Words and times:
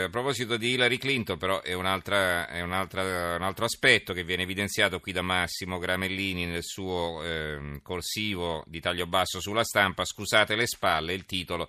A 0.00 0.08
proposito 0.08 0.56
di 0.56 0.70
Hillary 0.70 0.96
Clinton, 0.96 1.36
però, 1.36 1.60
è, 1.60 1.74
un'altra, 1.74 2.48
è 2.48 2.62
un'altra, 2.62 3.36
un 3.36 3.42
altro 3.42 3.66
aspetto 3.66 4.14
che 4.14 4.24
viene 4.24 4.44
evidenziato 4.44 4.98
qui 4.98 5.12
da 5.12 5.20
Massimo 5.20 5.76
Gramellini 5.76 6.46
nel 6.46 6.64
suo 6.64 7.22
eh, 7.22 7.80
corsivo 7.82 8.64
di 8.66 8.80
taglio 8.80 9.06
basso 9.06 9.40
sulla 9.40 9.62
stampa. 9.62 10.06
Scusate 10.06 10.56
le 10.56 10.66
spalle, 10.66 11.12
il 11.12 11.26
titolo. 11.26 11.68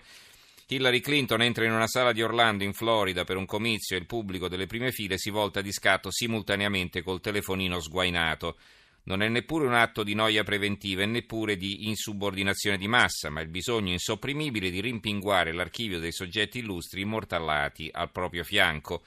Hillary 0.68 1.02
Clinton 1.02 1.42
entra 1.42 1.66
in 1.66 1.74
una 1.74 1.88
sala 1.88 2.14
di 2.14 2.24
Orlando, 2.24 2.64
in 2.64 2.72
Florida, 2.72 3.26
per 3.26 3.36
un 3.36 3.46
comizio 3.46 3.98
e 3.98 4.00
il 4.00 4.06
pubblico 4.06 4.48
delle 4.48 4.66
prime 4.66 4.94
file 4.94 5.18
si 5.18 5.30
volta 5.30 5.60
di 5.60 5.74
scatto 5.74 6.10
simultaneamente 6.10 7.02
col 7.02 7.20
telefonino 7.20 7.82
sguainato. 7.82 8.56
Non 9.04 9.24
è 9.24 9.28
neppure 9.30 9.66
un 9.66 9.74
atto 9.74 10.04
di 10.04 10.14
noia 10.14 10.44
preventiva 10.44 11.02
e 11.02 11.08
neppure 11.08 11.58
di 11.58 11.88
insubordinazione 11.88 12.78
di 12.78 12.88
massa, 12.88 13.30
ma 13.30 13.42
il 13.42 13.48
bisogno 13.48 13.92
insopprimibile 13.92 14.70
di 14.70 14.80
rimpinguare 14.80 15.52
l'archivio 15.52 16.00
dei 16.00 16.12
soggetti 16.12 16.60
illustri 16.60 17.02
immortallati 17.02 17.90
al 17.92 18.12
proprio 18.12 18.44
fianco. 18.44 19.04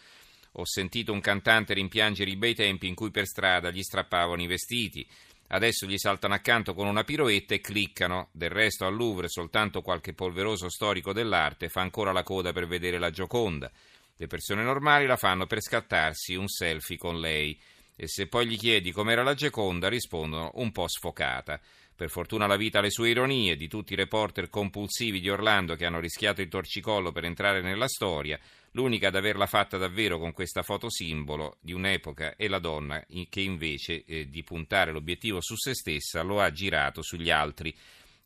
Ho 0.57 0.65
sentito 0.65 1.13
un 1.13 1.21
cantante 1.21 1.75
rimpiangere 1.75 2.31
i 2.31 2.37
bei 2.37 2.55
tempi 2.55 2.89
in 2.89 2.95
cui 2.95 3.11
per 3.11 3.27
strada 3.27 3.71
gli 3.71 3.83
strappavano 3.83 4.43
i 4.43 4.47
vestiti. 4.47 5.07
Adesso 5.49 5.87
gli 5.87 5.99
saltano 5.99 6.35
accanto 6.35 6.75
con 6.75 6.87
una 6.87 7.05
piroetta 7.05 7.55
e 7.55 7.61
cliccano. 7.61 8.29
Del 8.33 8.51
resto 8.51 8.87
al 8.87 8.97
Louvre 8.97 9.29
soltanto 9.29 9.83
qualche 9.83 10.13
polveroso 10.13 10.69
storico 10.69 11.13
dell'arte 11.13 11.69
fa 11.69 11.81
ancora 11.83 12.13
la 12.13 12.23
coda 12.23 12.53
per 12.53 12.67
vedere 12.67 12.99
la 12.99 13.11
Gioconda. 13.11 13.71
Le 14.17 14.27
persone 14.27 14.63
normali 14.63 15.07
la 15.07 15.17
fanno 15.17 15.47
per 15.47 15.61
scattarsi 15.61 16.35
un 16.35 16.49
selfie 16.49 16.97
con 16.97 17.21
lei 17.21 17.61
e 17.97 18.09
se 18.09 18.27
poi 18.27 18.47
gli 18.47 18.59
chiedi 18.59 18.93
com'era 18.93 19.23
la 19.23 19.35
Geconda 19.35 19.89
rispondono 19.89 20.51
un 20.55 20.73
po' 20.73 20.89
sfocata. 20.89 21.61
Per 21.97 22.11
fortuna 22.11 22.49
la 22.49 22.57
vita 22.57 22.79
ha 22.79 22.83
le 22.83 22.91
sue 22.91 23.11
ironie, 23.11 23.55
di 23.55 23.69
tutti 23.69 23.93
i 23.93 23.97
reporter 23.97 24.49
compulsivi 24.49 25.21
di 25.21 25.31
Orlando 25.31 25.77
che 25.77 25.87
hanno 25.87 26.01
rischiato 26.01 26.41
il 26.41 26.49
torcicollo 26.49 27.13
per 27.13 27.25
entrare 27.25 27.61
nella 27.61 27.87
storia, 27.87 28.39
l'unica 28.73 29.09
ad 29.09 29.15
averla 29.15 29.47
fatta 29.47 29.79
davvero 29.79 30.19
con 30.19 30.33
questa 30.33 30.63
foto 30.65 30.91
simbolo 30.91 31.59
di 31.61 31.73
un'epoca 31.73 32.35
è 32.35 32.49
la 32.49 32.59
donna 32.59 33.05
che 33.29 33.41
invece 33.41 34.05
eh, 34.05 34.29
di 34.29 34.43
puntare 34.43 34.91
l'obiettivo 34.91 35.41
su 35.41 35.55
se 35.55 35.75
stessa 35.75 36.23
lo 36.23 36.41
ha 36.41 36.51
girato 36.51 37.01
sugli 37.01 37.31
altri. 37.31 37.73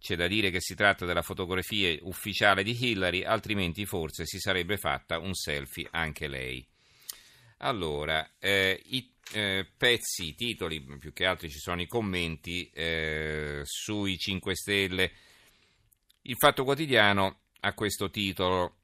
C'è 0.00 0.16
da 0.16 0.28
dire 0.28 0.50
che 0.50 0.62
si 0.62 0.74
tratta 0.74 1.04
della 1.04 1.22
fotografia 1.22 1.94
ufficiale 2.02 2.62
di 2.62 2.74
Hillary, 2.80 3.22
altrimenti 3.22 3.84
forse 3.84 4.24
si 4.24 4.38
sarebbe 4.38 4.78
fatta 4.78 5.18
un 5.18 5.34
selfie 5.34 5.88
anche 5.90 6.26
lei. 6.26 6.66
Allora, 7.58 8.34
eh, 8.38 8.80
i 8.86 9.10
eh, 9.32 9.66
pezzi, 9.76 10.28
i 10.28 10.34
titoli, 10.34 10.80
più 10.98 11.12
che 11.12 11.26
altro 11.26 11.48
ci 11.48 11.58
sono 11.58 11.80
i 11.80 11.86
commenti 11.86 12.70
eh, 12.70 13.60
sui 13.64 14.16
5 14.16 14.54
Stelle. 14.54 15.12
Il 16.22 16.36
Fatto 16.36 16.64
Quotidiano 16.64 17.40
ha 17.60 17.74
questo 17.74 18.10
titolo. 18.10 18.74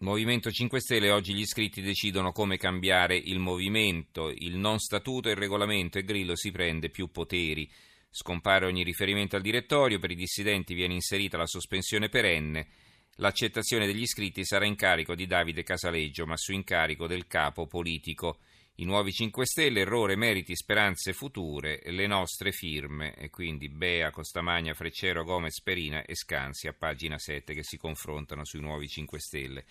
Movimento 0.00 0.50
5 0.50 0.80
Stelle, 0.80 1.10
oggi 1.10 1.34
gli 1.34 1.40
iscritti 1.40 1.82
decidono 1.82 2.32
come 2.32 2.56
cambiare 2.56 3.16
il 3.16 3.38
movimento, 3.38 4.30
il 4.30 4.56
non 4.56 4.78
statuto 4.78 5.28
e 5.28 5.32
il 5.32 5.36
regolamento 5.36 5.98
e 5.98 6.04
Grillo 6.04 6.34
si 6.36 6.50
prende 6.50 6.88
più 6.88 7.10
poteri. 7.10 7.70
Scompare 8.08 8.64
ogni 8.64 8.82
riferimento 8.82 9.36
al 9.36 9.42
direttorio, 9.42 9.98
per 9.98 10.10
i 10.10 10.16
dissidenti 10.16 10.72
viene 10.72 10.94
inserita 10.94 11.36
la 11.36 11.46
sospensione 11.46 12.08
perenne. 12.08 12.66
L'accettazione 13.20 13.84
degli 13.84 14.00
iscritti 14.00 14.46
sarà 14.46 14.64
in 14.64 14.76
carico 14.76 15.14
di 15.14 15.26
Davide 15.26 15.62
Casaleggio, 15.62 16.24
ma 16.24 16.38
su 16.38 16.52
incarico 16.52 17.06
del 17.06 17.26
capo 17.26 17.66
politico. 17.66 18.38
I 18.76 18.86
nuovi 18.86 19.12
5 19.12 19.44
Stelle, 19.44 19.80
errore, 19.80 20.16
meriti, 20.16 20.56
speranze 20.56 21.12
future, 21.12 21.82
le 21.84 22.06
nostre 22.06 22.50
firme, 22.50 23.14
e 23.14 23.28
quindi 23.28 23.68
Bea, 23.68 24.10
Costamagna, 24.10 24.72
Freccero, 24.72 25.22
Gomez, 25.22 25.60
Perina 25.60 26.02
e 26.02 26.16
Scansi 26.16 26.66
a 26.66 26.72
pagina 26.72 27.18
7 27.18 27.52
che 27.52 27.62
si 27.62 27.76
confrontano 27.76 28.42
sui 28.46 28.60
nuovi 28.60 28.88
5 28.88 29.20
Stelle. 29.20 29.64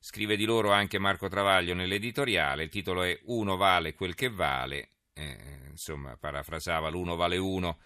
Scrive 0.00 0.36
di 0.36 0.46
loro 0.46 0.70
anche 0.72 0.98
Marco 0.98 1.28
Travaglio 1.28 1.74
nell'editoriale, 1.74 2.62
il 2.62 2.70
titolo 2.70 3.02
è 3.02 3.20
Uno 3.24 3.56
vale 3.56 3.92
quel 3.92 4.14
che 4.14 4.30
vale, 4.30 4.88
eh, 5.12 5.36
insomma 5.68 6.16
parafrasava 6.16 6.88
l'uno 6.88 7.16
vale 7.16 7.36
uno 7.36 7.80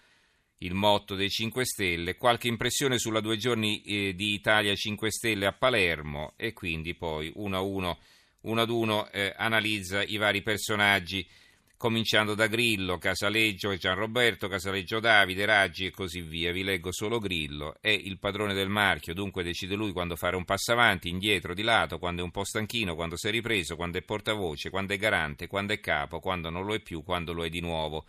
il 0.59 0.73
motto 0.73 1.15
dei 1.15 1.29
5 1.29 1.65
Stelle, 1.65 2.15
qualche 2.15 2.47
impressione 2.47 2.97
sulla 2.97 3.19
due 3.19 3.37
giorni 3.37 3.81
eh, 3.81 4.13
di 4.15 4.33
Italia 4.33 4.73
5 4.73 5.11
Stelle 5.11 5.45
a 5.45 5.53
Palermo 5.53 6.33
e 6.35 6.53
quindi 6.53 6.95
poi 6.95 7.31
uno 7.35 7.57
a 7.57 7.61
uno, 7.61 7.99
uno 8.41 8.61
ad 8.61 8.69
uno 8.69 9.09
eh, 9.11 9.33
analizza 9.37 10.01
i 10.03 10.17
vari 10.17 10.41
personaggi, 10.41 11.27
cominciando 11.77 12.33
da 12.33 12.47
Grillo, 12.47 12.97
Casaleggio 12.97 13.69
e 13.69 13.77
Gianroberto, 13.77 14.47
Casaleggio 14.47 14.99
Davide, 14.99 15.45
Raggi 15.45 15.85
e 15.85 15.91
così 15.91 16.21
via. 16.21 16.51
Vi 16.51 16.63
leggo 16.63 16.91
solo 16.91 17.19
Grillo, 17.19 17.75
è 17.79 17.89
il 17.89 18.17
padrone 18.17 18.55
del 18.55 18.67
marchio, 18.67 19.13
dunque 19.13 19.43
decide 19.43 19.75
lui 19.75 19.91
quando 19.91 20.15
fare 20.15 20.35
un 20.35 20.43
passo 20.43 20.71
avanti, 20.71 21.07
indietro, 21.07 21.53
di 21.53 21.61
lato, 21.61 21.99
quando 21.99 22.21
è 22.21 22.23
un 22.23 22.31
po' 22.31 22.43
stanchino, 22.43 22.95
quando 22.95 23.15
si 23.15 23.27
è 23.27 23.31
ripreso, 23.31 23.75
quando 23.75 23.99
è 23.99 24.01
portavoce, 24.01 24.71
quando 24.71 24.93
è 24.93 24.97
garante, 24.97 25.45
quando 25.45 25.73
è 25.73 25.79
capo, 25.79 26.19
quando 26.19 26.49
non 26.49 26.65
lo 26.65 26.73
è 26.73 26.79
più, 26.79 27.03
quando 27.03 27.31
lo 27.31 27.45
è 27.45 27.49
di 27.49 27.61
nuovo. 27.61 28.05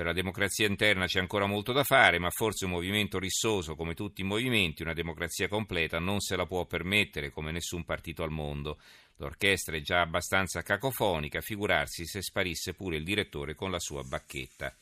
Per 0.00 0.08
la 0.08 0.14
democrazia 0.14 0.66
interna 0.66 1.04
c'è 1.04 1.20
ancora 1.20 1.44
molto 1.44 1.72
da 1.72 1.84
fare, 1.84 2.18
ma 2.18 2.30
forse 2.30 2.64
un 2.64 2.70
movimento 2.70 3.18
rissoso 3.18 3.74
come 3.74 3.92
tutti 3.92 4.22
i 4.22 4.24
movimenti, 4.24 4.80
una 4.80 4.94
democrazia 4.94 5.46
completa, 5.46 5.98
non 5.98 6.20
se 6.20 6.36
la 6.36 6.46
può 6.46 6.64
permettere 6.64 7.28
come 7.28 7.52
nessun 7.52 7.84
partito 7.84 8.22
al 8.22 8.30
mondo. 8.30 8.80
L'orchestra 9.16 9.76
è 9.76 9.82
già 9.82 10.00
abbastanza 10.00 10.62
cacofonica, 10.62 11.42
figurarsi 11.42 12.06
se 12.06 12.22
sparisse 12.22 12.72
pure 12.72 12.96
il 12.96 13.04
direttore 13.04 13.54
con 13.54 13.70
la 13.70 13.78
sua 13.78 14.02
bacchetta. 14.02 14.74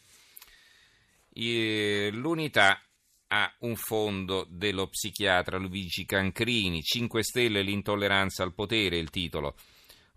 L'unità 1.32 2.80
ha 3.26 3.56
un 3.62 3.74
fondo 3.74 4.46
dello 4.48 4.86
psichiatra 4.86 5.58
Luigi 5.58 6.04
Cancrini, 6.04 6.80
5 6.80 7.24
Stelle 7.24 7.62
l'intolleranza 7.62 8.44
al 8.44 8.54
potere, 8.54 8.98
il 8.98 9.10
titolo. 9.10 9.56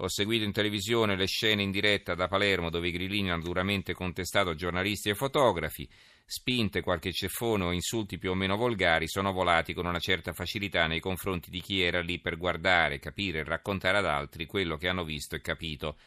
Ho 0.03 0.07
seguito 0.07 0.43
in 0.43 0.51
televisione 0.51 1.15
le 1.15 1.27
scene 1.27 1.61
in 1.61 1.69
diretta 1.69 2.15
da 2.15 2.27
Palermo 2.27 2.71
dove 2.71 2.87
i 2.87 2.91
grillini 2.91 3.29
hanno 3.29 3.43
duramente 3.43 3.93
contestato 3.93 4.55
giornalisti 4.55 5.09
e 5.09 5.13
fotografi. 5.13 5.87
Spinte, 6.25 6.81
qualche 6.81 7.11
ceffone 7.11 7.65
o 7.65 7.71
insulti 7.71 8.17
più 8.17 8.31
o 8.31 8.33
meno 8.33 8.55
volgari 8.55 9.07
sono 9.07 9.31
volati 9.31 9.75
con 9.75 9.85
una 9.85 9.99
certa 9.99 10.33
facilità 10.33 10.87
nei 10.87 10.99
confronti 10.99 11.51
di 11.51 11.61
chi 11.61 11.83
era 11.83 12.01
lì 12.01 12.19
per 12.19 12.37
guardare, 12.37 12.97
capire 12.97 13.39
e 13.41 13.43
raccontare 13.43 13.99
ad 13.99 14.07
altri 14.07 14.47
quello 14.47 14.75
che 14.75 14.87
hanno 14.87 15.03
visto 15.03 15.35
e 15.35 15.41
capito. 15.41 15.97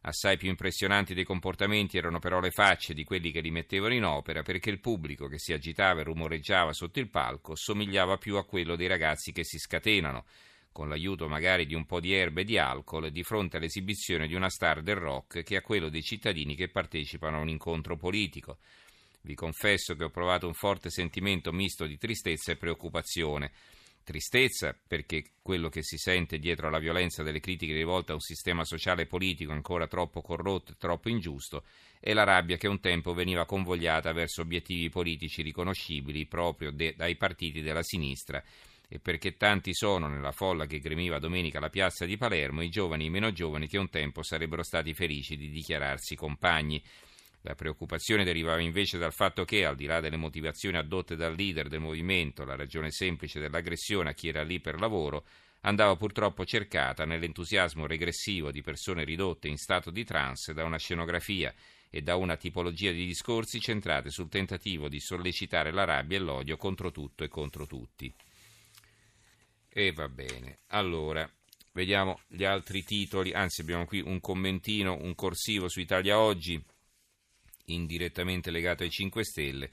Assai 0.00 0.36
più 0.36 0.48
impressionanti 0.48 1.14
dei 1.14 1.24
comportamenti 1.24 1.96
erano 1.96 2.18
però 2.18 2.40
le 2.40 2.50
facce 2.50 2.92
di 2.92 3.04
quelli 3.04 3.30
che 3.30 3.40
li 3.40 3.52
mettevano 3.52 3.94
in 3.94 4.04
opera, 4.04 4.42
perché 4.42 4.68
il 4.68 4.80
pubblico 4.80 5.28
che 5.28 5.38
si 5.38 5.52
agitava 5.52 6.00
e 6.00 6.04
rumoreggiava 6.04 6.72
sotto 6.72 6.98
il 6.98 7.08
palco 7.08 7.54
somigliava 7.54 8.16
più 8.16 8.34
a 8.34 8.44
quello 8.44 8.74
dei 8.74 8.88
ragazzi 8.88 9.30
che 9.30 9.44
si 9.44 9.58
scatenano 9.58 10.24
con 10.74 10.88
l'aiuto 10.88 11.28
magari 11.28 11.66
di 11.66 11.74
un 11.74 11.86
po' 11.86 12.00
di 12.00 12.12
erbe 12.12 12.40
e 12.40 12.44
di 12.44 12.58
alcol, 12.58 13.12
di 13.12 13.22
fronte 13.22 13.58
all'esibizione 13.58 14.26
di 14.26 14.34
una 14.34 14.50
star 14.50 14.82
del 14.82 14.96
rock 14.96 15.44
che 15.44 15.54
a 15.54 15.62
quello 15.62 15.88
dei 15.88 16.02
cittadini 16.02 16.56
che 16.56 16.68
partecipano 16.68 17.36
a 17.36 17.40
un 17.40 17.48
incontro 17.48 17.96
politico. 17.96 18.58
Vi 19.20 19.36
confesso 19.36 19.94
che 19.94 20.02
ho 20.02 20.10
provato 20.10 20.48
un 20.48 20.52
forte 20.52 20.90
sentimento 20.90 21.52
misto 21.52 21.86
di 21.86 21.96
tristezza 21.96 22.50
e 22.50 22.56
preoccupazione. 22.56 23.52
Tristezza 24.02 24.76
perché 24.86 25.34
quello 25.40 25.68
che 25.68 25.84
si 25.84 25.96
sente 25.96 26.40
dietro 26.40 26.66
alla 26.66 26.80
violenza 26.80 27.22
delle 27.22 27.38
critiche 27.38 27.72
rivolte 27.72 28.10
a 28.10 28.16
un 28.16 28.20
sistema 28.20 28.64
sociale 28.64 29.02
e 29.02 29.06
politico 29.06 29.52
ancora 29.52 29.86
troppo 29.86 30.22
corrotto 30.22 30.72
e 30.72 30.76
troppo 30.76 31.08
ingiusto 31.08 31.62
e 32.00 32.14
la 32.14 32.24
rabbia 32.24 32.56
che 32.56 32.66
un 32.66 32.80
tempo 32.80 33.14
veniva 33.14 33.46
convogliata 33.46 34.12
verso 34.12 34.42
obiettivi 34.42 34.88
politici 34.88 35.40
riconoscibili 35.40 36.26
proprio 36.26 36.72
de- 36.72 36.94
dai 36.96 37.14
partiti 37.14 37.62
della 37.62 37.84
sinistra 37.84 38.42
e 38.88 38.98
perché 38.98 39.36
tanti 39.36 39.74
sono 39.74 40.08
nella 40.08 40.32
folla 40.32 40.66
che 40.66 40.78
gremiva 40.78 41.18
domenica 41.18 41.58
alla 41.58 41.70
piazza 41.70 42.04
di 42.04 42.16
Palermo 42.16 42.62
i 42.62 42.68
giovani 42.68 43.04
e 43.04 43.06
i 43.06 43.10
meno 43.10 43.32
giovani 43.32 43.66
che 43.66 43.78
un 43.78 43.90
tempo 43.90 44.22
sarebbero 44.22 44.62
stati 44.62 44.94
felici 44.94 45.36
di 45.36 45.50
dichiararsi 45.50 46.14
compagni. 46.14 46.82
La 47.42 47.54
preoccupazione 47.54 48.24
derivava 48.24 48.60
invece 48.60 48.96
dal 48.96 49.12
fatto 49.12 49.44
che, 49.44 49.66
al 49.66 49.76
di 49.76 49.84
là 49.84 50.00
delle 50.00 50.16
motivazioni 50.16 50.78
addotte 50.78 51.14
dal 51.14 51.34
leader 51.34 51.68
del 51.68 51.80
movimento, 51.80 52.44
la 52.44 52.56
ragione 52.56 52.90
semplice 52.90 53.38
dell'aggressione 53.38 54.10
a 54.10 54.14
chi 54.14 54.28
era 54.28 54.42
lì 54.42 54.60
per 54.60 54.80
lavoro, 54.80 55.24
andava 55.60 55.96
purtroppo 55.96 56.44
cercata 56.44 57.04
nell'entusiasmo 57.04 57.86
regressivo 57.86 58.50
di 58.50 58.62
persone 58.62 59.04
ridotte 59.04 59.48
in 59.48 59.56
stato 59.56 59.90
di 59.90 60.04
trance 60.04 60.54
da 60.54 60.64
una 60.64 60.78
scenografia 60.78 61.52
e 61.90 62.02
da 62.02 62.16
una 62.16 62.36
tipologia 62.36 62.92
di 62.92 63.06
discorsi 63.06 63.60
centrate 63.60 64.10
sul 64.10 64.28
tentativo 64.28 64.88
di 64.88 65.00
sollecitare 65.00 65.70
la 65.70 65.84
rabbia 65.84 66.16
e 66.16 66.20
l'odio 66.20 66.56
contro 66.56 66.90
tutto 66.90 67.24
e 67.24 67.28
contro 67.28 67.66
tutti. 67.66 68.12
E 69.76 69.90
va 69.90 70.08
bene. 70.08 70.60
Allora, 70.68 71.28
vediamo 71.72 72.20
gli 72.28 72.44
altri 72.44 72.84
titoli. 72.84 73.32
Anzi, 73.32 73.62
abbiamo 73.62 73.86
qui 73.86 74.00
un 74.00 74.20
commentino, 74.20 74.96
un 75.00 75.16
corsivo 75.16 75.68
su 75.68 75.80
Italia 75.80 76.20
Oggi, 76.20 76.62
indirettamente 77.66 78.52
legato 78.52 78.84
ai 78.84 78.90
5 78.90 79.24
Stelle. 79.24 79.70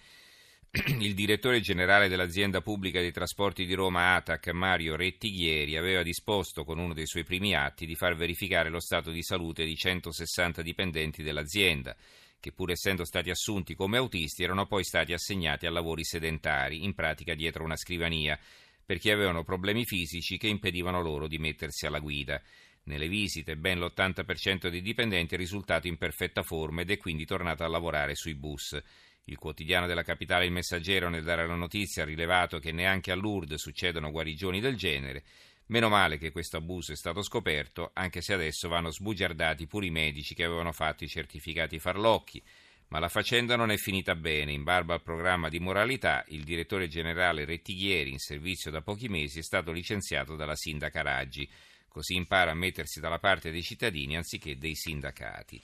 Il 0.98 1.13
direttore 1.13 1.59
generale 1.59 2.07
dell'azienda 2.07 2.62
pubblica 2.62 3.00
dei 3.00 3.12
trasporti 3.12 3.63
di 3.63 3.75
Roma 3.75 4.15
ATAC, 4.15 4.48
Mario 4.48 4.95
Rettighieri, 4.95 5.77
aveva 5.77 6.01
disposto 6.01 6.63
con 6.63 6.80
uno 6.80 6.95
dei 6.95 7.06
suoi 7.06 7.24
primi 7.24 7.54
atti 7.54 7.86
di 7.86 7.94
far 7.94 8.15
verificare 8.15 8.71
lo 8.71 8.80
stato 8.80 9.12
di 9.12 9.21
salute 9.21 9.65
di 9.65 9.75
160 9.75 10.63
dipendenti 10.63 11.21
dell'azienda, 11.21 11.95
che 12.39 12.51
pur 12.51 12.71
essendo 12.71 13.06
stati 13.06 13.30
assunti 13.30 13.75
come 13.75 13.97
autisti 13.97 14.42
erano 14.42 14.65
poi 14.65 14.83
stati 14.83 15.13
assegnati 15.13 15.68
a 15.68 15.71
lavori 15.71 16.04
sedentari, 16.04 16.83
in 16.83 16.95
pratica 16.95 17.36
dietro 17.36 17.63
una 17.63 17.75
scrivania 17.75 18.39
perché 18.86 19.12
avevano 19.12 19.44
problemi 19.44 19.86
fisici 19.86 20.38
che 20.38 20.48
impedivano 20.48 21.01
loro 21.01 21.28
di 21.28 21.38
mettersi 21.38 21.86
alla 21.86 22.00
guida. 22.00 22.42
Nelle 22.83 23.07
visite 23.07 23.57
ben 23.57 23.80
l'80% 23.80 24.69
dei 24.69 24.81
dipendenti 24.81 25.36
è 25.36 25.38
risultato 25.38 25.88
in 25.88 25.98
perfetta 25.98 26.42
forma 26.42 26.81
ed 26.81 26.92
è 26.92 26.98
quindi 26.98 27.25
tornato 27.25 27.63
a 27.63 27.68
lavorare 27.68 28.16
sui 28.16 28.33
bus. 28.33 28.81
Il 29.25 29.38
quotidiano 29.38 29.86
della 29.86 30.04
capitale 30.04 30.45
Il 30.45 30.51
Messaggero 30.51 31.07
nel 31.07 31.24
dare 31.24 31.45
la 31.45 31.56
notizia 31.56 32.01
ha 32.04 32.06
rilevato 32.07 32.57
che 32.57 32.72
neanche 32.72 33.12
a 33.12 33.16
Lourdes 33.16 33.62
succedono 33.62 34.10
guarigioni 34.10 34.60
del 34.60 34.75
genere. 34.75 35.24
Meno 35.68 35.89
male 35.89 36.18
che 36.18 36.31
questo 36.31 36.57
abuso 36.57 36.92
è 36.92 36.95
stato 36.95 37.22
scoperto, 37.22 37.92
anche 37.94 38.22
se 38.22 38.33
adesso 38.33 38.68
vanno 38.68 38.92
sbugiardati 38.92 39.68
pure 39.68 39.86
i 39.86 39.92
medici 39.92 40.33
che 40.33 40.44
avevano 40.44 40.72
fatto 40.72 41.04
i 41.04 41.07
certificati 41.07 41.80
farlocchi. 41.80 42.44
Ma 42.91 42.99
la 42.99 43.07
faccenda 43.07 43.55
non 43.55 43.71
è 43.71 43.77
finita 43.77 44.15
bene. 44.15 44.51
In 44.51 44.63
barba 44.63 44.95
al 44.95 45.01
programma 45.01 45.47
di 45.47 45.59
moralità, 45.59 46.25
il 46.27 46.43
direttore 46.43 46.89
generale 46.89 47.45
Rettighieri, 47.45 48.11
in 48.11 48.19
servizio 48.19 48.69
da 48.69 48.81
pochi 48.81 49.07
mesi, 49.07 49.39
è 49.39 49.43
stato 49.43 49.71
licenziato 49.71 50.35
dalla 50.35 50.57
sindaca 50.57 51.01
Raggi. 51.01 51.49
Così 51.88 52.15
impara 52.15 52.51
a 52.51 52.53
mettersi 52.53 52.99
dalla 52.99 53.17
parte 53.17 53.49
dei 53.49 53.63
cittadini 53.63 54.17
anziché 54.17 54.57
dei 54.57 54.75
sindacati. 54.75 55.61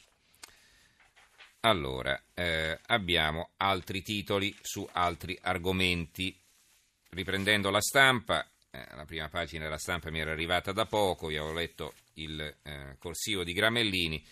Allora, 1.62 2.18
eh, 2.34 2.80
abbiamo 2.86 3.50
altri 3.58 4.02
titoli 4.04 4.56
su 4.62 4.88
altri 4.90 5.38
argomenti. 5.42 6.34
Riprendendo 7.10 7.70
la 7.70 7.82
stampa, 7.82 8.50
eh, 8.72 8.86
la 8.96 9.04
prima 9.04 9.28
pagina 9.28 9.66
della 9.66 9.78
stampa 9.78 10.10
mi 10.12 10.20
era 10.20 10.32
arrivata 10.32 10.72
da 10.72 10.86
poco, 10.86 11.28
vi 11.28 11.36
avevo 11.36 11.54
letto 11.54 11.94
il 12.14 12.40
eh, 12.40 12.96
corsivo 12.98 13.44
di 13.44 13.52
Gramellini. 13.52 14.26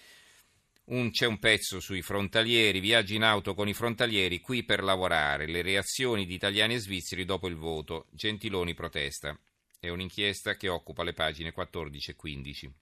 Un, 0.88 1.10
c'è 1.10 1.26
un 1.26 1.40
pezzo 1.40 1.80
sui 1.80 2.04
frontalieri, 2.04 2.80
viaggi 2.80 3.16
in 3.16 3.24
auto 3.24 3.56
con 3.56 3.68
i 3.68 3.74
frontalieri, 3.74 4.40
qui 4.40 4.64
per 4.64 4.84
lavorare, 4.84 5.48
le 5.48 5.64
reazioni 5.64 6.26
di 6.26 6.36
italiani 6.36 6.76
e 6.76 6.80
svizzeri 6.80 7.26
dopo 7.26 7.48
il 7.48 7.56
voto, 7.56 8.06
Gentiloni 8.12 8.76
protesta. 8.76 9.38
È 9.80 9.90
un'inchiesta 9.90 10.56
che 10.56 10.70
occupa 10.70 11.04
le 11.04 11.14
pagine 11.14 11.52
14 11.52 12.12
e 12.12 12.16
15. 12.16 12.74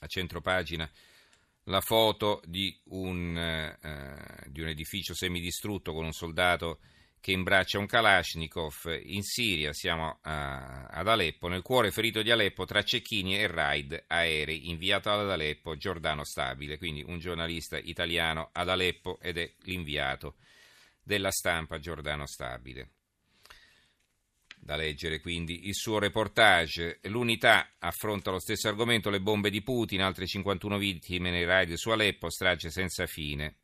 A 0.00 0.06
centro 0.08 0.40
pagina 0.40 0.90
la 1.64 1.80
foto 1.80 2.42
di 2.44 2.76
un, 2.86 3.36
eh, 3.36 4.48
di 4.48 4.60
un 4.60 4.68
edificio 4.68 5.14
semidistrutto 5.14 5.92
con 5.92 6.04
un 6.04 6.12
soldato 6.12 6.80
che 7.20 7.32
imbraccia 7.32 7.78
un 7.78 7.86
Kalashnikov 7.86 9.00
in 9.02 9.22
Siria, 9.22 9.72
siamo 9.72 10.18
a, 10.22 10.84
ad 10.84 11.08
Aleppo, 11.08 11.48
nel 11.48 11.62
cuore 11.62 11.90
ferito 11.90 12.22
di 12.22 12.30
Aleppo 12.30 12.64
tra 12.64 12.82
cecchini 12.82 13.36
e 13.36 13.46
raid 13.46 14.04
aerei, 14.06 14.68
inviato 14.68 15.10
ad 15.10 15.30
Aleppo 15.30 15.76
Giordano 15.76 16.24
Stabile, 16.24 16.78
quindi 16.78 17.02
un 17.04 17.18
giornalista 17.18 17.78
italiano 17.78 18.50
ad 18.52 18.68
Aleppo 18.68 19.18
ed 19.20 19.38
è 19.38 19.52
l'inviato 19.62 20.36
della 21.02 21.30
stampa 21.30 21.78
Giordano 21.78 22.26
Stabile. 22.26 22.90
Da 24.58 24.74
leggere 24.74 25.20
quindi 25.20 25.68
il 25.68 25.74
suo 25.74 26.00
reportage. 26.00 26.98
L'unità 27.02 27.74
affronta 27.78 28.32
lo 28.32 28.40
stesso 28.40 28.66
argomento, 28.66 29.10
le 29.10 29.20
bombe 29.20 29.48
di 29.48 29.62
Putin, 29.62 30.02
altre 30.02 30.26
51 30.26 30.76
vittime 30.76 31.30
nei 31.30 31.44
raid 31.44 31.74
su 31.74 31.90
Aleppo, 31.90 32.28
strage 32.30 32.70
senza 32.70 33.06
fine. 33.06 33.58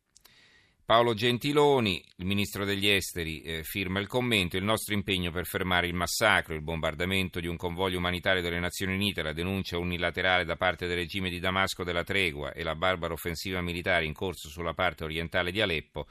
Paolo 0.85 1.15
Gentiloni, 1.15 2.05
il 2.17 2.27
ministro 2.27 2.65
degli 2.65 2.89
esteri, 2.89 3.41
eh, 3.41 3.63
firma 3.63 4.01
il 4.01 4.09
commento, 4.09 4.57
il 4.57 4.65
nostro 4.65 4.95
impegno 4.95 5.31
per 5.31 5.47
fermare 5.47 5.87
il 5.87 5.95
massacro, 5.95 6.55
il 6.55 6.61
bombardamento 6.61 7.39
di 7.39 7.47
un 7.47 7.57
convoglio 7.57 7.99
umanitario 7.99 8.43
delle 8.43 8.59
Nazioni 8.59 8.95
Unite, 8.95 9.23
la 9.23 9.33
denuncia 9.33 9.79
unilaterale 9.79 10.45
da 10.45 10.57
parte 10.57 10.89
del 10.89 10.97
regime 10.97 11.31
di 11.31 11.39
Damasco 11.39 11.85
della 11.85 12.03
tregua 12.03 12.53
e 12.53 12.65
la 12.65 12.75
barbara 12.75 13.13
offensiva 13.13 13.61
militare 13.61 14.07
in 14.07 14.13
corso 14.13 14.49
sulla 14.49 14.75
parte 14.75 15.05
orientale 15.05 15.53
di 15.53 15.61
Aleppo 15.61 16.09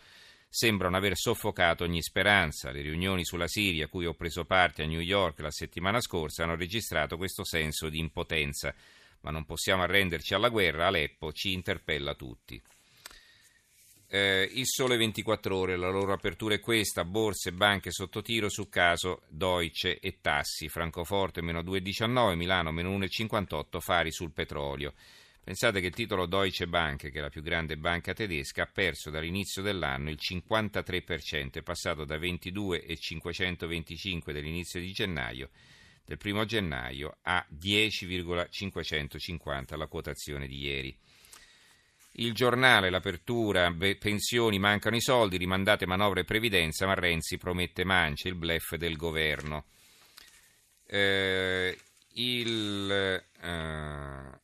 sembrano 0.47 0.95
aver 0.95 1.17
soffocato 1.17 1.83
ogni 1.83 2.01
speranza. 2.01 2.71
Le 2.71 2.81
riunioni 2.81 3.25
sulla 3.25 3.47
Siria, 3.47 3.85
a 3.85 3.89
cui 3.89 4.05
ho 4.05 4.13
preso 4.13 4.45
parte 4.45 4.83
a 4.83 4.87
New 4.87 5.01
York 5.01 5.41
la 5.41 5.51
settimana 5.51 5.99
scorsa, 5.99 6.43
hanno 6.43 6.55
registrato 6.55 7.17
questo 7.17 7.43
senso 7.43 7.89
di 7.89 7.99
impotenza. 7.99 8.73
Ma 9.21 9.31
non 9.31 9.43
possiamo 9.43 9.83
arrenderci 9.83 10.33
alla 10.33 10.49
guerra, 10.49 10.87
Aleppo 10.87 11.33
ci 11.33 11.51
interpella 11.51 12.15
tutti. 12.15 12.61
Eh, 14.13 14.49
il 14.55 14.65
sole 14.65 14.97
24 14.97 15.55
ore, 15.55 15.77
la 15.77 15.89
loro 15.89 16.11
apertura 16.11 16.53
è 16.53 16.59
questa, 16.59 17.05
borse 17.05 17.53
banche 17.53 17.91
sotto 17.91 18.21
tiro 18.21 18.49
su 18.49 18.67
caso 18.67 19.21
Deutsche 19.29 19.99
e 19.99 20.17
tassi, 20.19 20.67
Francoforte 20.67 21.41
meno 21.41 21.61
2,19, 21.61 22.35
Milano 22.35 22.73
meno 22.73 22.93
1,58, 22.97 23.79
Fari 23.79 24.11
sul 24.11 24.33
petrolio. 24.33 24.95
Pensate 25.41 25.79
che 25.79 25.87
il 25.87 25.93
titolo 25.93 26.25
Deutsche 26.25 26.67
Bank, 26.67 27.09
che 27.09 27.19
è 27.19 27.21
la 27.21 27.29
più 27.29 27.41
grande 27.41 27.77
banca 27.77 28.11
tedesca, 28.11 28.63
ha 28.63 28.69
perso 28.69 29.09
dall'inizio 29.09 29.61
dell'anno 29.61 30.09
il 30.09 30.19
53%, 30.21 31.53
è 31.53 31.61
passato 31.61 32.03
da 32.03 32.17
22,525 32.17 34.33
dell'inizio 34.33 34.81
di 34.81 34.91
gennaio, 34.91 35.51
del 36.03 36.17
primo 36.17 36.43
gennaio, 36.43 37.19
a 37.21 37.45
10,550 37.47 39.77
la 39.77 39.87
quotazione 39.87 40.47
di 40.47 40.57
ieri. 40.57 40.99
Il 42.15 42.33
giornale, 42.33 42.89
l'apertura, 42.89 43.73
pensioni, 43.97 44.59
mancano 44.59 44.95
i 44.95 45.01
soldi, 45.01 45.37
rimandate 45.37 45.85
manovre 45.85 46.21
e 46.21 46.25
previdenza, 46.25 46.85
ma 46.85 46.93
Renzi 46.93 47.37
promette 47.37 47.85
mance, 47.85 48.27
il 48.27 48.35
blef 48.35 48.75
del 48.75 48.97
governo. 48.97 49.65
Eh, 50.85 51.77
il, 52.13 52.91
eh, 52.91 54.39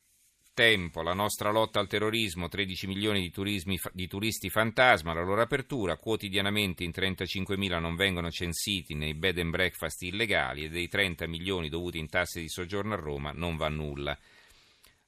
tempo, 0.58 1.04
la 1.04 1.14
nostra 1.14 1.52
lotta 1.52 1.80
al 1.80 1.88
terrorismo, 1.88 2.48
13 2.48 2.88
milioni 2.88 3.22
di, 3.22 3.30
turismi, 3.30 3.80
di, 3.92 4.08
turisti 4.08 4.50
fantasma, 4.50 5.14
la 5.14 5.22
loro 5.22 5.44
apertura, 5.44 5.98
quotidianamente 5.98 6.84
in 6.84 6.92
35.000 6.96 7.80
non 7.80 7.96
vengono 7.96 8.32
censiti 8.32 8.96
nei 8.96 9.14
bed 9.14 9.38
and 9.38 9.52
breakfast 9.52 10.02
illegali 10.02 10.64
e 10.64 10.70
dei 10.70 10.88
30 10.88 11.28
milioni 11.28 11.70
dovuti 11.70 12.00
in 12.00 12.10
tasse 12.10 12.40
di 12.40 12.50
soggiorno 12.50 12.96
a 12.96 12.98
Roma 12.98 13.32
non 13.36 13.56
va 13.56 13.70
nulla. 13.70 14.18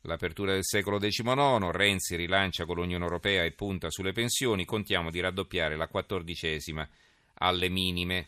L'apertura 0.03 0.53
del 0.53 0.63
secolo 0.63 0.97
XIX, 0.97 1.69
Renzi 1.71 2.15
rilancia 2.15 2.65
con 2.65 2.75
l'Unione 2.75 3.03
Europea 3.03 3.43
e 3.43 3.51
punta 3.51 3.89
sulle 3.89 4.13
pensioni, 4.13 4.65
contiamo 4.65 5.11
di 5.11 5.19
raddoppiare 5.19 5.75
la 5.75 5.87
quattordicesima 5.87 6.87
alle 7.35 7.69
minime. 7.69 8.27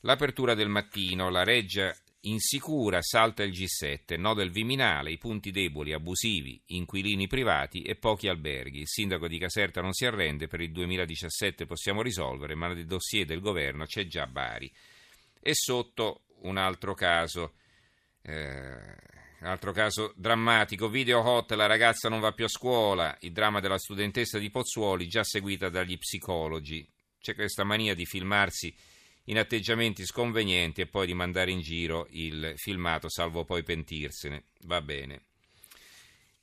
L'apertura 0.00 0.54
del 0.54 0.68
mattino, 0.68 1.28
la 1.28 1.44
reggia 1.44 1.94
Insicura 2.24 3.00
salta 3.00 3.42
il 3.42 3.52
G7, 3.52 4.18
no 4.18 4.34
del 4.34 4.50
Viminale, 4.50 5.10
i 5.10 5.16
punti 5.16 5.50
deboli, 5.50 5.94
abusivi, 5.94 6.60
inquilini 6.66 7.26
privati 7.26 7.80
e 7.80 7.96
pochi 7.96 8.28
alberghi. 8.28 8.80
Il 8.80 8.88
sindaco 8.88 9.26
di 9.26 9.38
Caserta 9.38 9.80
non 9.80 9.94
si 9.94 10.04
arrende, 10.04 10.46
per 10.46 10.60
il 10.60 10.70
2017 10.70 11.64
possiamo 11.64 12.02
risolvere, 12.02 12.54
ma 12.54 12.66
nel 12.66 12.84
dossier 12.84 13.24
del 13.24 13.40
governo 13.40 13.86
c'è 13.86 14.06
già 14.06 14.26
Bari. 14.26 14.70
E 15.40 15.54
sotto 15.54 16.24
un 16.42 16.58
altro 16.58 16.92
caso, 16.92 17.54
eh, 18.20 18.96
altro 19.48 19.72
caso 19.72 20.12
drammatico, 20.16 20.88
video 20.88 21.20
hot, 21.20 21.52
la 21.52 21.66
ragazza 21.66 22.08
non 22.08 22.20
va 22.20 22.32
più 22.32 22.44
a 22.44 22.48
scuola, 22.48 23.16
il 23.20 23.32
dramma 23.32 23.60
della 23.60 23.78
studentessa 23.78 24.38
di 24.38 24.50
Pozzuoli 24.50 25.08
già 25.08 25.24
seguita 25.24 25.68
dagli 25.68 25.96
psicologi. 25.96 26.86
C'è 27.18 27.34
questa 27.34 27.64
mania 27.64 27.94
di 27.94 28.04
filmarsi 28.04 28.74
in 29.24 29.38
atteggiamenti 29.38 30.04
sconvenienti 30.04 30.80
e 30.80 30.86
poi 30.86 31.06
di 31.06 31.14
mandare 31.14 31.50
in 31.50 31.60
giro 31.60 32.06
il 32.10 32.52
filmato 32.56 33.08
salvo 33.08 33.44
poi 33.44 33.62
pentirsene. 33.62 34.44
Va 34.62 34.82
bene. 34.82 35.29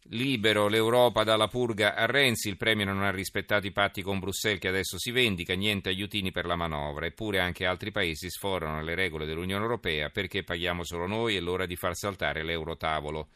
Libero 0.09 0.69
l'Europa 0.69 1.23
dalla 1.23 1.49
purga 1.49 1.93
a 1.93 2.05
Renzi, 2.05 2.47
il 2.47 2.55
Premier 2.55 2.87
non 2.87 3.03
ha 3.03 3.11
rispettato 3.11 3.67
i 3.67 3.71
patti 3.71 4.01
con 4.01 4.19
Bruxelles 4.19 4.59
che 4.59 4.69
adesso 4.69 4.97
si 4.97 5.11
vendica, 5.11 5.53
niente 5.53 5.89
aiutini 5.89 6.31
per 6.31 6.45
la 6.45 6.55
manovra, 6.55 7.05
eppure 7.05 7.39
anche 7.39 7.65
altri 7.65 7.91
paesi 7.91 8.29
sforano 8.29 8.81
le 8.81 8.95
regole 8.95 9.25
dell'Unione 9.25 9.63
Europea 9.63 10.09
perché 10.09 10.43
paghiamo 10.43 10.85
solo 10.85 11.07
noi, 11.07 11.35
è 11.35 11.41
l'ora 11.41 11.65
di 11.65 11.75
far 11.75 11.95
saltare 11.95 12.43
l'eurotavolo. 12.43 13.27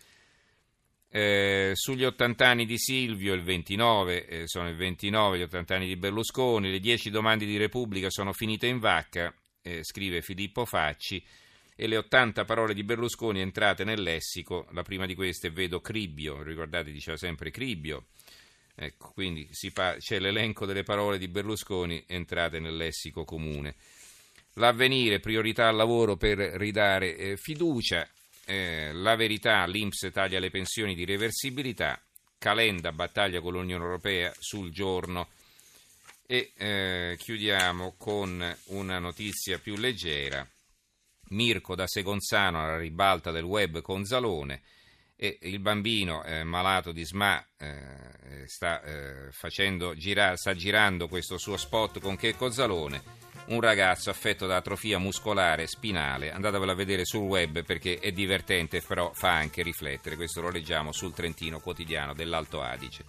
Eh, 1.10 1.72
sugli 1.74 2.06
80 2.06 2.48
anni 2.48 2.66
di 2.66 2.78
Silvio, 2.78 3.34
il 3.34 3.44
29, 3.44 4.26
eh, 4.26 4.48
sono 4.48 4.70
il 4.70 4.78
29 4.78 5.40
gli 5.40 5.42
80 5.42 5.76
anni 5.76 5.88
di 5.88 5.98
Berlusconi, 5.98 6.72
le 6.72 6.80
10 6.80 7.10
domande 7.10 7.46
di 7.46 7.58
Repubblica 7.58 8.10
sono 8.10 8.32
finite 8.32 8.68
in 8.68 8.80
vacca, 8.80 9.34
eh, 9.62 9.84
scrive 9.84 10.22
Filippo 10.22 10.64
Facci, 10.64 11.22
e 11.82 11.88
le 11.88 11.98
80 11.98 12.46
parole 12.46 12.76
di 12.76 12.84
Berlusconi 12.84 13.42
entrate 13.42 13.84
nel 13.84 14.04
lessico, 14.04 14.68
la 14.70 14.84
prima 14.84 15.08
di 15.08 15.16
queste 15.16 15.50
vedo 15.50 15.82
Cribbio, 15.82 16.44
ricordate 16.44 16.92
diceva 16.92 17.18
sempre 17.18 17.50
Cribbio, 17.50 18.10
ecco, 18.76 19.10
quindi 19.16 19.50
pa- 19.74 19.96
c'è 19.98 20.20
l'elenco 20.20 20.68
delle 20.68 20.84
parole 20.84 21.18
di 21.18 21.28
Berlusconi 21.28 22.04
entrate 22.06 22.60
nel 22.60 22.78
lessico 22.78 23.26
comune. 23.26 23.74
L'avvenire, 24.56 25.20
priorità 25.20 25.70
al 25.70 25.76
lavoro 25.76 26.18
per 26.18 26.38
ridare 26.38 27.18
eh, 27.18 27.36
fiducia, 27.36 28.08
eh, 28.46 28.92
la 28.94 29.16
verità, 29.16 29.66
l'Inps 29.66 30.08
taglia 30.14 30.38
le 30.38 30.52
pensioni 30.52 30.94
di 30.94 31.04
reversibilità, 31.04 32.00
Calenda 32.38 32.92
battaglia 32.92 33.42
con 33.42 33.54
l'Unione 33.54 33.84
Europea 33.84 34.32
sul 34.38 34.70
giorno 34.70 35.30
e 36.28 36.52
eh, 36.58 37.16
chiudiamo 37.18 37.96
con 37.98 38.56
una 38.66 39.00
notizia 39.00 39.58
più 39.58 39.78
leggera. 39.78 40.48
Mirko 41.32 41.76
da 41.76 41.88
Segonzano 41.88 42.62
alla 42.62 42.78
ribalta 42.78 43.32
del 43.32 43.44
web 43.44 43.82
con 43.82 44.06
Zalone 44.06 44.62
e 45.24 45.38
il 45.42 45.60
bambino 45.60 46.24
eh, 46.24 46.44
malato 46.44 46.92
di 46.92 47.06
SMA 47.06 47.46
eh, 47.58 48.48
sta, 48.48 48.82
eh, 48.82 49.96
gira- 49.96 50.36
sta 50.36 50.56
girando 50.56 51.08
questo 51.08 51.38
suo 51.38 51.58
spot 51.58 52.00
con 52.00 52.16
Checco 52.16 52.50
Zalone, 52.50 53.04
un 53.50 53.62
ragazzo 53.62 54.10
affetto 54.10 54.48
da 54.48 54.56
atrofia 54.56 54.98
muscolare 54.98 55.68
spinale, 55.68 56.32
andatevelo 56.32 56.72
a 56.72 56.76
vedere 56.76 57.06
sul 57.06 57.22
web 57.22 57.64
perché 57.64 58.00
è 58.00 58.12
divertente 58.12 58.82
però 58.82 59.12
fa 59.14 59.34
anche 59.36 59.62
riflettere, 59.62 60.16
questo 60.16 60.42
lo 60.42 60.50
leggiamo 60.50 60.92
sul 60.92 61.14
Trentino 61.14 61.60
quotidiano 61.60 62.16
dell'Alto 62.16 62.60
Adige. 62.60 63.06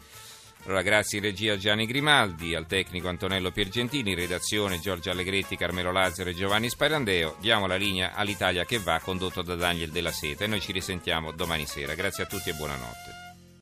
Allora, 0.65 0.83
grazie 0.83 1.19
in 1.19 1.25
regia 1.25 1.57
Gianni 1.57 1.87
Grimaldi, 1.87 2.55
al 2.55 2.67
tecnico 2.67 3.09
Antonello 3.09 3.51
Piergentini, 3.51 4.11
in 4.11 4.17
redazione 4.17 4.79
Giorgio 4.79 5.11
Allegretti, 5.11 5.57
Carmelo 5.57 5.91
Lazzaro 5.91 6.31
e 6.31 6.35
Giovanni 6.35 6.69
Sparandeo. 6.69 7.37
Diamo 7.41 7.67
la 7.67 7.75
linea 7.75 8.15
all'Italia 8.15 8.65
che 8.65 8.79
va, 8.79 9.01
condotto 9.03 9.43
da 9.43 9.57
Daniel 9.57 9.91
Della 9.91 10.13
Seta 10.13 10.45
e 10.45 10.47
noi 10.47 10.61
ci 10.61 10.71
risentiamo 10.71 11.33
domani 11.33 11.67
sera. 11.67 11.95
Grazie 11.95 12.25
a 12.25 12.27
tutti 12.27 12.51
e 12.51 12.55
buonanotte. 12.55 13.22